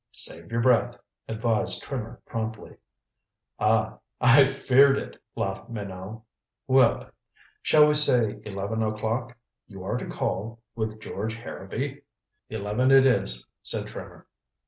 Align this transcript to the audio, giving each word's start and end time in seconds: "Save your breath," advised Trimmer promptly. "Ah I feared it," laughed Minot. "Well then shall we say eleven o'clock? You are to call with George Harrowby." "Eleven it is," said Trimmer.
"Save 0.11 0.51
your 0.51 0.61
breath," 0.61 0.97
advised 1.27 1.83
Trimmer 1.83 2.21
promptly. 2.25 2.75
"Ah 3.59 3.99
I 4.19 4.47
feared 4.47 4.97
it," 4.97 5.21
laughed 5.35 5.69
Minot. 5.69 6.21
"Well 6.65 7.01
then 7.01 7.11
shall 7.61 7.85
we 7.85 7.93
say 7.93 8.41
eleven 8.43 8.81
o'clock? 8.81 9.37
You 9.67 9.83
are 9.83 9.97
to 9.97 10.07
call 10.07 10.59
with 10.73 10.99
George 10.99 11.35
Harrowby." 11.35 12.01
"Eleven 12.49 12.89
it 12.89 13.05
is," 13.05 13.45
said 13.61 13.85
Trimmer. 13.85 14.25